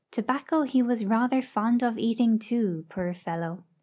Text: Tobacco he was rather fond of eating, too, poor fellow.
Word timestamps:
Tobacco 0.09 0.63
he 0.63 0.81
was 0.81 1.05
rather 1.05 1.43
fond 1.43 1.83
of 1.83 1.99
eating, 1.99 2.39
too, 2.39 2.87
poor 2.89 3.13
fellow. 3.13 3.65